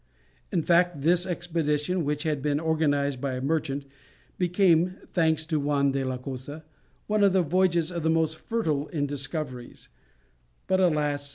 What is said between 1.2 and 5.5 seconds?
expedition, which had been organized by a merchant, became, thanks